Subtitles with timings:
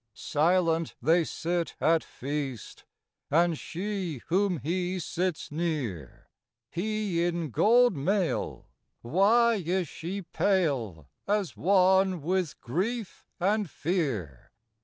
[0.15, 2.85] Silent they sit at feast,
[3.29, 6.27] And she, whom he sits near,
[6.71, 8.65] He in gold mail,
[9.03, 14.49] why is she pale, As one with grief and fear?